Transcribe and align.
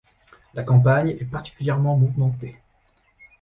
La 0.55 0.63
campagne 0.63 1.09
est 1.09 1.29
particulièrement 1.29 1.95
mouvementée. 1.95 2.57